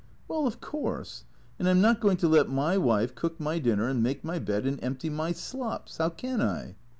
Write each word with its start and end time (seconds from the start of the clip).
"Well— 0.27 0.47
of 0.47 0.59
course. 0.61 1.25
And 1.59 1.67
I 1.69 1.71
'm 1.73 1.79
not 1.79 1.99
going 1.99 2.17
to 2.17 2.27
let 2.27 2.49
my 2.49 2.75
wife 2.75 3.13
cook 3.13 3.39
my 3.39 3.59
dinner 3.59 3.87
and 3.87 4.01
make 4.01 4.23
my 4.23 4.39
bed 4.39 4.65
and 4.65 4.83
empty 4.83 5.11
my 5.11 5.31
slops. 5.31 5.97
How 5.99 6.09
can 6.09 6.41
I?" 6.41 6.75